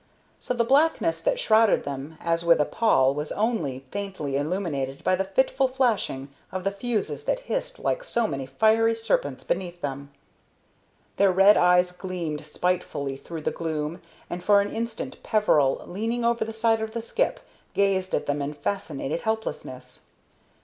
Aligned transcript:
So 0.39 0.55
the 0.55 0.63
blackness 0.63 1.21
that 1.21 1.39
shrouded 1.39 1.83
them 1.83 2.17
as 2.19 2.43
with 2.43 2.59
a 2.59 2.65
pall 2.65 3.13
was 3.13 3.31
only 3.31 3.85
faintly 3.91 4.35
illumined 4.35 5.03
by 5.03 5.15
the 5.15 5.23
fitful 5.25 5.67
flashing 5.67 6.29
of 6.51 6.63
the 6.63 6.71
fuses 6.71 7.25
that 7.25 7.41
hissed 7.41 7.77
like 7.77 8.03
so 8.03 8.25
many 8.25 8.47
fiery 8.47 8.95
serpents 8.95 9.43
beneath 9.43 9.81
them. 9.81 10.09
Their 11.17 11.31
red 11.31 11.55
eyes 11.55 11.91
gleamed 11.91 12.47
spitefully 12.47 13.15
through 13.15 13.41
the 13.41 13.51
gloom, 13.51 14.01
and 14.27 14.43
for 14.43 14.59
an 14.59 14.73
instant 14.75 15.21
Peveril, 15.21 15.83
leaning 15.85 16.25
over 16.25 16.43
the 16.43 16.51
side 16.51 16.81
of 16.81 16.93
the 16.93 17.03
skip, 17.03 17.39
gazed 17.75 18.15
at 18.15 18.25
them 18.25 18.41
in 18.41 18.53
fascinated 18.55 19.21
helplessness. 19.21 20.07